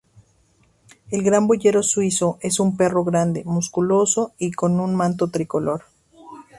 [1.11, 5.83] El Gran Boyero Suizo es un perro grande, musculoso y con un manto tricolor.